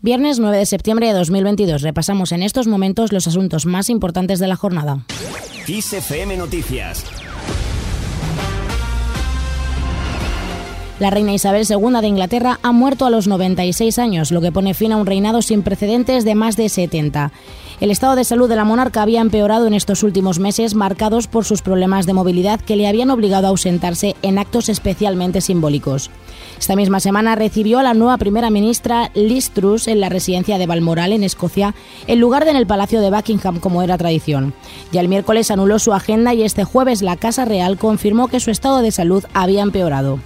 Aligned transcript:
Viernes 0.00 0.38
9 0.38 0.56
de 0.56 0.66
septiembre 0.66 1.08
de 1.08 1.12
2022. 1.14 1.82
Repasamos 1.82 2.30
en 2.30 2.44
estos 2.44 2.68
momentos 2.68 3.12
los 3.12 3.26
asuntos 3.26 3.66
más 3.66 3.90
importantes 3.90 4.38
de 4.38 4.46
la 4.46 4.54
jornada. 4.54 5.04
Noticias. 6.36 7.04
La 11.00 11.10
reina 11.10 11.32
Isabel 11.32 11.64
II 11.68 12.00
de 12.00 12.08
Inglaterra 12.08 12.58
ha 12.60 12.72
muerto 12.72 13.06
a 13.06 13.10
los 13.10 13.28
96 13.28 14.00
años, 14.00 14.32
lo 14.32 14.40
que 14.40 14.50
pone 14.50 14.74
fin 14.74 14.90
a 14.90 14.96
un 14.96 15.06
reinado 15.06 15.42
sin 15.42 15.62
precedentes 15.62 16.24
de 16.24 16.34
más 16.34 16.56
de 16.56 16.68
70. 16.68 17.30
El 17.80 17.92
estado 17.92 18.16
de 18.16 18.24
salud 18.24 18.48
de 18.48 18.56
la 18.56 18.64
monarca 18.64 19.02
había 19.02 19.20
empeorado 19.20 19.68
en 19.68 19.74
estos 19.74 20.02
últimos 20.02 20.40
meses, 20.40 20.74
marcados 20.74 21.28
por 21.28 21.44
sus 21.44 21.62
problemas 21.62 22.04
de 22.06 22.14
movilidad 22.14 22.60
que 22.60 22.74
le 22.74 22.88
habían 22.88 23.10
obligado 23.10 23.46
a 23.46 23.50
ausentarse 23.50 24.16
en 24.22 24.38
actos 24.38 24.68
especialmente 24.68 25.40
simbólicos. 25.40 26.10
Esta 26.58 26.74
misma 26.74 26.98
semana 26.98 27.36
recibió 27.36 27.78
a 27.78 27.84
la 27.84 27.94
nueva 27.94 28.16
primera 28.16 28.50
ministra 28.50 29.12
Liz 29.14 29.50
Truss 29.50 29.86
en 29.86 30.00
la 30.00 30.08
residencia 30.08 30.58
de 30.58 30.66
Balmoral, 30.66 31.12
en 31.12 31.22
Escocia, 31.22 31.76
en 32.08 32.18
lugar 32.18 32.44
de 32.44 32.50
en 32.50 32.56
el 32.56 32.66
Palacio 32.66 33.00
de 33.00 33.10
Buckingham, 33.10 33.60
como 33.60 33.82
era 33.82 33.98
tradición. 33.98 34.52
Ya 34.90 35.00
el 35.00 35.08
miércoles 35.08 35.52
anuló 35.52 35.78
su 35.78 35.92
agenda 35.92 36.34
y 36.34 36.42
este 36.42 36.64
jueves 36.64 37.02
la 37.02 37.16
Casa 37.16 37.44
Real 37.44 37.78
confirmó 37.78 38.26
que 38.26 38.40
su 38.40 38.50
estado 38.50 38.78
de 38.78 38.90
salud 38.90 39.24
había 39.34 39.62
empeorado. 39.62 40.18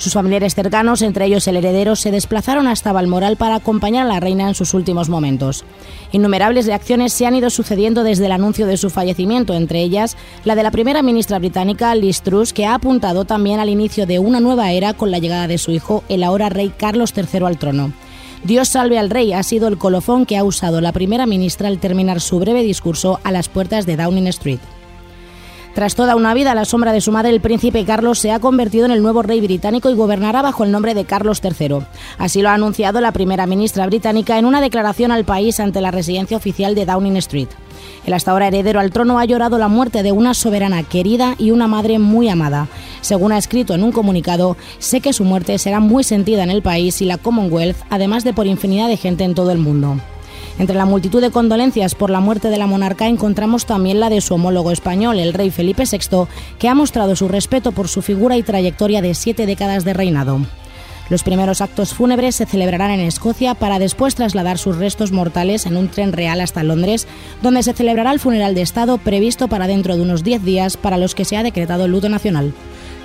Sus 0.00 0.14
familiares 0.14 0.54
cercanos, 0.54 1.02
entre 1.02 1.26
ellos 1.26 1.46
el 1.46 1.58
heredero, 1.58 1.94
se 1.94 2.10
desplazaron 2.10 2.66
hasta 2.66 2.90
Balmoral 2.90 3.36
para 3.36 3.56
acompañar 3.56 4.06
a 4.06 4.08
la 4.08 4.18
reina 4.18 4.48
en 4.48 4.54
sus 4.54 4.72
últimos 4.72 5.10
momentos. 5.10 5.62
Innumerables 6.10 6.64
reacciones 6.64 7.12
se 7.12 7.26
han 7.26 7.34
ido 7.34 7.50
sucediendo 7.50 8.02
desde 8.02 8.24
el 8.24 8.32
anuncio 8.32 8.66
de 8.66 8.78
su 8.78 8.88
fallecimiento, 8.88 9.52
entre 9.52 9.82
ellas 9.82 10.16
la 10.46 10.54
de 10.54 10.62
la 10.62 10.70
primera 10.70 11.02
ministra 11.02 11.38
británica 11.38 11.94
Liz 11.94 12.22
Truss, 12.22 12.54
que 12.54 12.64
ha 12.64 12.72
apuntado 12.72 13.26
también 13.26 13.60
al 13.60 13.68
inicio 13.68 14.06
de 14.06 14.18
una 14.18 14.40
nueva 14.40 14.72
era 14.72 14.94
con 14.94 15.10
la 15.10 15.18
llegada 15.18 15.46
de 15.48 15.58
su 15.58 15.70
hijo, 15.70 16.02
el 16.08 16.24
ahora 16.24 16.48
rey 16.48 16.72
Carlos 16.74 17.12
III 17.14 17.44
al 17.44 17.58
trono. 17.58 17.92
Dios 18.42 18.68
salve 18.70 18.98
al 18.98 19.10
rey 19.10 19.34
ha 19.34 19.42
sido 19.42 19.68
el 19.68 19.76
colofón 19.76 20.24
que 20.24 20.38
ha 20.38 20.44
usado 20.44 20.80
la 20.80 20.92
primera 20.92 21.26
ministra 21.26 21.68
al 21.68 21.78
terminar 21.78 22.22
su 22.22 22.38
breve 22.38 22.62
discurso 22.62 23.20
a 23.22 23.32
las 23.32 23.50
puertas 23.50 23.84
de 23.84 23.98
Downing 23.98 24.28
Street. 24.28 24.60
Tras 25.74 25.94
toda 25.94 26.16
una 26.16 26.34
vida 26.34 26.50
a 26.50 26.54
la 26.56 26.64
sombra 26.64 26.92
de 26.92 27.00
su 27.00 27.12
madre, 27.12 27.30
el 27.30 27.40
príncipe 27.40 27.84
Carlos 27.84 28.18
se 28.18 28.32
ha 28.32 28.40
convertido 28.40 28.86
en 28.86 28.90
el 28.90 29.02
nuevo 29.02 29.22
rey 29.22 29.40
británico 29.40 29.88
y 29.88 29.94
gobernará 29.94 30.42
bajo 30.42 30.64
el 30.64 30.72
nombre 30.72 30.94
de 30.94 31.04
Carlos 31.04 31.40
III. 31.42 31.78
Así 32.18 32.42
lo 32.42 32.48
ha 32.48 32.54
anunciado 32.54 33.00
la 33.00 33.12
primera 33.12 33.46
ministra 33.46 33.86
británica 33.86 34.36
en 34.38 34.46
una 34.46 34.60
declaración 34.60 35.12
al 35.12 35.24
país 35.24 35.60
ante 35.60 35.80
la 35.80 35.92
residencia 35.92 36.36
oficial 36.36 36.74
de 36.74 36.86
Downing 36.86 37.16
Street. 37.18 37.48
El 38.04 38.14
hasta 38.14 38.32
ahora 38.32 38.48
heredero 38.48 38.80
al 38.80 38.90
trono 38.90 39.20
ha 39.20 39.24
llorado 39.24 39.58
la 39.58 39.68
muerte 39.68 40.02
de 40.02 40.10
una 40.10 40.34
soberana 40.34 40.82
querida 40.82 41.36
y 41.38 41.52
una 41.52 41.68
madre 41.68 42.00
muy 42.00 42.28
amada. 42.28 42.66
Según 43.00 43.30
ha 43.30 43.38
escrito 43.38 43.74
en 43.74 43.84
un 43.84 43.92
comunicado, 43.92 44.56
sé 44.80 45.00
que 45.00 45.12
su 45.12 45.24
muerte 45.24 45.56
será 45.58 45.78
muy 45.78 46.02
sentida 46.02 46.42
en 46.42 46.50
el 46.50 46.62
país 46.62 47.00
y 47.00 47.04
la 47.04 47.16
Commonwealth, 47.16 47.76
además 47.90 48.24
de 48.24 48.32
por 48.32 48.46
infinidad 48.46 48.88
de 48.88 48.96
gente 48.96 49.22
en 49.22 49.34
todo 49.34 49.52
el 49.52 49.58
mundo. 49.58 49.98
Entre 50.60 50.76
la 50.76 50.84
multitud 50.84 51.22
de 51.22 51.30
condolencias 51.30 51.94
por 51.94 52.10
la 52.10 52.20
muerte 52.20 52.50
de 52.50 52.58
la 52.58 52.66
monarca 52.66 53.08
encontramos 53.08 53.64
también 53.64 53.98
la 53.98 54.10
de 54.10 54.20
su 54.20 54.34
homólogo 54.34 54.72
español, 54.72 55.18
el 55.18 55.32
rey 55.32 55.50
Felipe 55.50 55.84
VI, 55.90 56.26
que 56.58 56.68
ha 56.68 56.74
mostrado 56.74 57.16
su 57.16 57.28
respeto 57.28 57.72
por 57.72 57.88
su 57.88 58.02
figura 58.02 58.36
y 58.36 58.42
trayectoria 58.42 59.00
de 59.00 59.14
siete 59.14 59.46
décadas 59.46 59.86
de 59.86 59.94
reinado. 59.94 60.40
Los 61.08 61.22
primeros 61.22 61.62
actos 61.62 61.94
fúnebres 61.94 62.36
se 62.36 62.44
celebrarán 62.44 62.90
en 62.90 63.00
Escocia 63.00 63.54
para 63.54 63.78
después 63.78 64.14
trasladar 64.14 64.58
sus 64.58 64.76
restos 64.76 65.12
mortales 65.12 65.64
en 65.64 65.78
un 65.78 65.88
tren 65.88 66.12
real 66.12 66.42
hasta 66.42 66.62
Londres, 66.62 67.08
donde 67.40 67.62
se 67.62 67.72
celebrará 67.72 68.12
el 68.12 68.20
funeral 68.20 68.54
de 68.54 68.60
Estado 68.60 68.98
previsto 68.98 69.48
para 69.48 69.66
dentro 69.66 69.96
de 69.96 70.02
unos 70.02 70.24
10 70.24 70.44
días 70.44 70.76
para 70.76 70.98
los 70.98 71.14
que 71.14 71.24
se 71.24 71.38
ha 71.38 71.42
decretado 71.42 71.86
el 71.86 71.92
luto 71.92 72.10
nacional. 72.10 72.52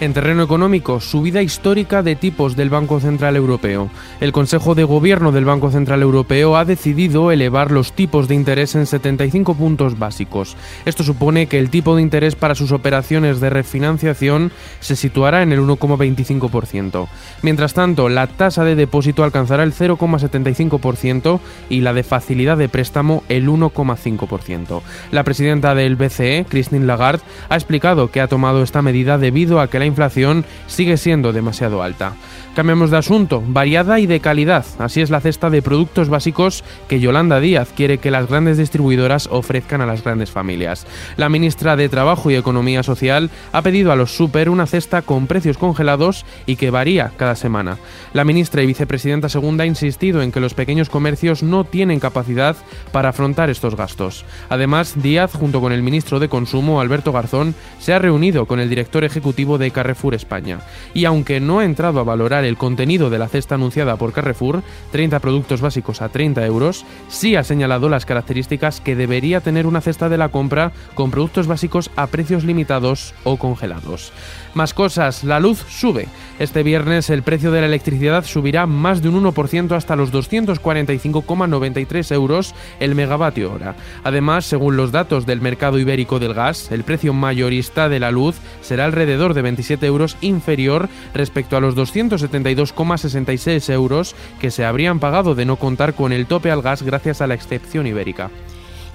En 0.01 0.11
terreno 0.11 0.43
económico, 0.43 0.99
subida 0.99 1.41
histórica 1.41 2.03
de 2.03 2.17
tipos 2.17 2.57
del 2.57 2.69
Banco 2.69 2.99
Central 2.99 3.37
Europeo. 3.37 3.89
El 4.19 4.33
Consejo 4.33 4.75
de 4.75 4.83
Gobierno 4.83 5.31
del 5.31 5.45
Banco 5.45 5.71
Central 5.71 6.01
Europeo 6.01 6.57
ha 6.57 6.65
decidido 6.65 7.31
elevar 7.31 7.71
los 7.71 7.93
tipos 7.93 8.27
de 8.27 8.35
interés 8.35 8.75
en 8.75 8.87
75 8.87 9.55
puntos 9.55 9.97
básicos. 9.97 10.57
Esto 10.83 11.05
supone 11.05 11.47
que 11.47 11.59
el 11.59 11.69
tipo 11.69 11.95
de 11.95 12.01
interés 12.01 12.35
para 12.35 12.55
sus 12.55 12.73
operaciones 12.73 13.39
de 13.39 13.49
refinanciación 13.49 14.51
se 14.81 14.97
situará 14.97 15.43
en 15.43 15.53
el 15.53 15.61
1,25%. 15.61 17.07
Mientras 17.41 17.73
tanto, 17.73 18.09
la 18.09 18.27
tasa 18.27 18.65
de 18.65 18.75
depósito 18.75 19.23
alcanzará 19.23 19.63
el 19.63 19.73
0,75% 19.73 21.39
y 21.69 21.79
la 21.81 21.93
de 21.93 22.03
facilidad 22.03 22.57
de 22.57 22.67
préstamo 22.67 23.23
el 23.29 23.47
1,5%. 23.47 24.81
La 25.11 25.23
presidenta 25.23 25.73
del 25.73 25.95
BCE, 25.95 26.45
Christine 26.49 26.85
Lagarde, 26.85 27.23
ha 27.47 27.55
explicado 27.55 28.11
que 28.11 28.19
ha 28.19 28.27
tomado 28.27 28.61
esta 28.61 28.81
medida 28.81 29.17
debido 29.17 29.61
a 29.61 29.69
que 29.69 29.79
la 29.79 29.84
inflación 29.85 30.45
sigue 30.67 30.97
siendo 30.97 31.33
demasiado 31.33 31.83
alta. 31.83 32.13
Cambiamos 32.55 32.89
de 32.89 32.95
asunto, 32.95 33.43
variada 33.45 33.99
y 33.99 34.05
de 34.05 34.21
calidad. 34.21 34.65
Así 34.79 35.01
es 35.01 35.09
la 35.09 35.19
cesta 35.19 35.49
de 35.49 35.61
productos 35.61 36.07
básicos 36.07 36.63
que 36.87 37.01
Yolanda 37.01 37.41
Díaz 37.41 37.73
quiere 37.75 37.97
que 37.97 38.11
las 38.11 38.29
grandes 38.29 38.57
distribuidoras 38.57 39.27
ofrezcan 39.29 39.81
a 39.81 39.85
las 39.85 40.05
grandes 40.05 40.31
familias. 40.31 40.87
La 41.17 41.27
ministra 41.27 41.75
de 41.75 41.89
Trabajo 41.89 42.31
y 42.31 42.35
Economía 42.35 42.81
Social 42.81 43.29
ha 43.51 43.61
pedido 43.61 43.91
a 43.91 43.97
los 43.97 44.15
super 44.15 44.49
una 44.49 44.67
cesta 44.67 45.01
con 45.01 45.27
precios 45.27 45.57
congelados 45.57 46.25
y 46.45 46.55
que 46.55 46.69
varía 46.69 47.11
cada 47.17 47.35
semana. 47.35 47.77
La 48.13 48.23
ministra 48.23 48.63
y 48.63 48.67
vicepresidenta 48.67 49.27
segunda 49.27 49.65
ha 49.65 49.67
insistido 49.67 50.21
en 50.21 50.31
que 50.31 50.39
los 50.39 50.53
pequeños 50.53 50.89
comercios 50.89 51.43
no 51.43 51.65
tienen 51.65 51.99
capacidad 51.99 52.55
para 52.93 53.09
afrontar 53.09 53.49
estos 53.49 53.75
gastos. 53.75 54.23
Además, 54.47 54.93
Díaz, 55.01 55.33
junto 55.33 55.59
con 55.59 55.73
el 55.73 55.83
ministro 55.83 56.21
de 56.21 56.29
Consumo, 56.29 56.79
Alberto 56.79 57.11
Garzón, 57.11 57.53
se 57.79 57.91
ha 57.91 57.99
reunido 57.99 58.45
con 58.45 58.61
el 58.61 58.69
director 58.69 59.03
ejecutivo 59.03 59.57
de 59.57 59.71
Carrefour 59.75 60.15
España. 60.15 60.61
Y 60.93 61.03
aunque 61.05 61.39
no 61.39 61.59
ha 61.59 61.65
entrado 61.65 61.99
a 61.99 62.03
valorar 62.03 62.45
el 62.45 62.57
contenido 62.57 63.09
de 63.09 63.17
la 63.19 63.27
cesta 63.27 63.55
anunciada 63.55 63.97
por 63.97 64.13
Carrefour, 64.13 64.63
30 64.91 65.19
productos 65.19 65.59
básicos 65.59 66.01
a 66.01 66.07
30 66.09 66.45
euros, 66.45 66.85
sí 67.09 67.35
ha 67.35 67.43
señalado 67.43 67.89
las 67.89 68.05
características 68.05 68.79
que 68.79 68.95
debería 68.95 69.41
tener 69.41 69.67
una 69.67 69.81
cesta 69.81 70.07
de 70.07 70.17
la 70.17 70.29
compra 70.29 70.71
con 70.93 71.11
productos 71.11 71.47
básicos 71.47 71.91
a 71.97 72.07
precios 72.07 72.45
limitados 72.45 73.13
o 73.25 73.35
congelados. 73.37 74.13
Más 74.53 74.73
cosas, 74.73 75.25
la 75.25 75.41
luz 75.41 75.65
sube. 75.67 76.07
Este 76.39 76.63
viernes 76.63 77.09
el 77.09 77.23
precio 77.23 77.51
de 77.51 77.59
la 77.59 77.67
electricidad 77.67 78.23
subirá 78.23 78.65
más 78.65 79.01
de 79.01 79.09
un 79.09 79.21
1% 79.21 79.75
hasta 79.75 79.97
los 79.97 80.13
245,93 80.13 82.13
euros 82.13 82.55
el 82.79 82.95
megavatio 82.95 83.51
hora. 83.51 83.75
Además, 84.05 84.45
según 84.45 84.77
los 84.77 84.93
datos 84.93 85.25
del 85.25 85.41
mercado 85.41 85.77
ibérico 85.77 86.19
del 86.19 86.33
gas, 86.33 86.71
el 86.71 86.85
precio 86.85 87.13
mayorista 87.13 87.89
de 87.89 87.99
la 87.99 88.11
luz 88.11 88.37
será 88.61 88.85
alrededor 88.85 89.33
de 89.33 89.41
27 89.65 89.85
euros 89.87 90.17
inferior 90.21 90.89
respecto 91.13 91.57
a 91.57 91.59
los 91.59 91.75
272,66 91.75 93.73
euros 93.73 94.15
que 94.39 94.51
se 94.51 94.63
habrían 94.63 94.99
pagado 94.99 95.33
de 95.33 95.45
no 95.45 95.55
contar 95.55 95.95
con 95.95 96.13
el 96.13 96.27
tope 96.27 96.51
al 96.51 96.61
gas 96.61 96.83
gracias 96.83 97.21
a 97.21 97.27
la 97.27 97.33
excepción 97.33 97.87
ibérica. 97.87 98.29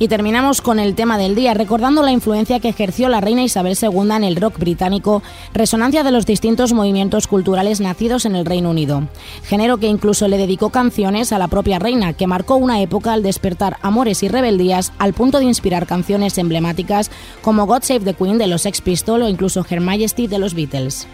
Y 0.03 0.09
terminamos 0.09 0.63
con 0.63 0.79
el 0.79 0.95
tema 0.95 1.19
del 1.19 1.35
día, 1.35 1.53
recordando 1.53 2.03
la 2.03 2.11
influencia 2.11 2.59
que 2.59 2.71
ejerció 2.71 3.11
la 3.11 3.21
reina 3.21 3.43
Isabel 3.43 3.77
II 3.79 4.11
en 4.13 4.25
el 4.25 4.37
rock 4.37 4.59
británico, 4.59 5.23
resonancia 5.53 6.03
de 6.03 6.11
los 6.11 6.25
distintos 6.25 6.73
movimientos 6.73 7.27
culturales 7.27 7.83
nacidos 7.83 8.25
en 8.25 8.35
el 8.35 8.47
Reino 8.47 8.71
Unido. 8.71 9.07
Género 9.45 9.77
que 9.77 9.89
incluso 9.89 10.27
le 10.27 10.39
dedicó 10.39 10.71
canciones 10.71 11.35
a 11.35 11.39
la 11.39 11.49
propia 11.49 11.79
reina, 11.79 12.15
que 12.15 12.27
marcó 12.27 12.57
una 12.57 12.81
época 12.81 13.13
al 13.13 13.23
despertar 13.23 13.77
amores 13.83 14.23
y 14.23 14.29
rebeldías 14.29 14.95
al 14.99 15.13
punto 15.13 15.39
de 15.39 15.45
inspirar 15.45 15.87
canciones 15.87 16.39
emblemáticas 16.39 17.11
como 17.43 17.67
God 17.67 17.83
Save 17.83 18.01
the 18.01 18.15
Queen 18.15 18.39
de 18.39 18.47
los 18.47 18.63
Sex 18.63 18.81
Pistols 18.81 19.23
o 19.23 19.29
incluso 19.29 19.67
Her 19.69 19.83
Majesty 19.83 20.29
de 20.29 20.39
los 20.39 20.55
Beatles. 20.55 21.07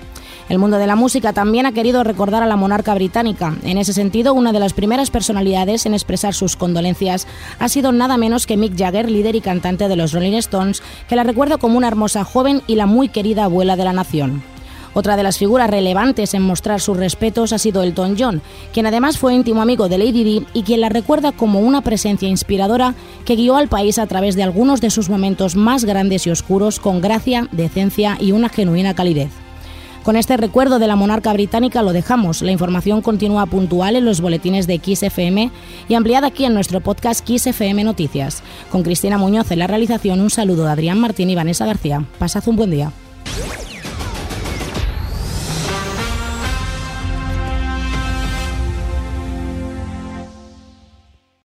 El 0.48 0.58
mundo 0.60 0.78
de 0.78 0.86
la 0.86 0.94
música 0.94 1.32
también 1.32 1.66
ha 1.66 1.72
querido 1.72 2.04
recordar 2.04 2.44
a 2.44 2.46
la 2.46 2.54
monarca 2.54 2.94
británica. 2.94 3.56
En 3.64 3.78
ese 3.78 3.92
sentido, 3.92 4.32
una 4.32 4.52
de 4.52 4.60
las 4.60 4.74
primeras 4.74 5.10
personalidades 5.10 5.86
en 5.86 5.94
expresar 5.94 6.34
sus 6.34 6.54
condolencias 6.54 7.26
ha 7.58 7.68
sido 7.68 7.90
nada 7.90 8.16
menos 8.16 8.46
que 8.46 8.56
Mick 8.56 8.78
Jagger, 8.78 9.10
líder 9.10 9.34
y 9.34 9.40
cantante 9.40 9.88
de 9.88 9.96
los 9.96 10.12
Rolling 10.12 10.34
Stones, 10.34 10.84
que 11.08 11.16
la 11.16 11.24
recuerda 11.24 11.56
como 11.56 11.76
una 11.76 11.88
hermosa 11.88 12.22
joven 12.22 12.62
y 12.68 12.76
la 12.76 12.86
muy 12.86 13.08
querida 13.08 13.44
abuela 13.44 13.74
de 13.74 13.84
la 13.84 13.92
nación. 13.92 14.44
Otra 14.94 15.16
de 15.16 15.24
las 15.24 15.36
figuras 15.36 15.68
relevantes 15.68 16.32
en 16.32 16.42
mostrar 16.42 16.80
sus 16.80 16.96
respetos 16.96 17.52
ha 17.52 17.58
sido 17.58 17.82
Elton 17.82 18.16
John, 18.18 18.40
quien 18.72 18.86
además 18.86 19.18
fue 19.18 19.34
íntimo 19.34 19.60
amigo 19.60 19.88
de 19.88 19.98
Lady 19.98 20.24
Di 20.24 20.46
y 20.54 20.62
quien 20.62 20.80
la 20.80 20.88
recuerda 20.88 21.32
como 21.32 21.60
una 21.60 21.82
presencia 21.82 22.28
inspiradora 22.28 22.94
que 23.26 23.36
guió 23.36 23.56
al 23.56 23.68
país 23.68 23.98
a 23.98 24.06
través 24.06 24.36
de 24.36 24.44
algunos 24.44 24.80
de 24.80 24.90
sus 24.90 25.10
momentos 25.10 25.56
más 25.56 25.84
grandes 25.84 26.26
y 26.26 26.30
oscuros 26.30 26.78
con 26.80 27.02
gracia, 27.02 27.48
decencia 27.52 28.16
y 28.20 28.32
una 28.32 28.48
genuina 28.48 28.94
calidez. 28.94 29.45
Con 30.06 30.14
este 30.14 30.36
recuerdo 30.36 30.78
de 30.78 30.86
la 30.86 30.94
monarca 30.94 31.32
británica 31.32 31.82
lo 31.82 31.92
dejamos. 31.92 32.40
La 32.40 32.52
información 32.52 33.02
continúa 33.02 33.44
puntual 33.46 33.96
en 33.96 34.04
los 34.04 34.20
boletines 34.20 34.68
de 34.68 34.78
XFM 34.78 35.50
y 35.88 35.94
ampliada 35.94 36.28
aquí 36.28 36.44
en 36.44 36.54
nuestro 36.54 36.80
podcast 36.80 37.28
XFM 37.28 37.82
Noticias. 37.82 38.44
Con 38.70 38.84
Cristina 38.84 39.18
Muñoz 39.18 39.50
en 39.50 39.58
la 39.58 39.66
realización, 39.66 40.20
un 40.20 40.30
saludo 40.30 40.62
de 40.66 40.70
Adrián 40.70 41.00
Martín 41.00 41.28
y 41.28 41.34
Vanessa 41.34 41.66
García. 41.66 42.04
Pasad 42.20 42.46
un 42.46 42.54
buen 42.54 42.70
día. 42.70 42.92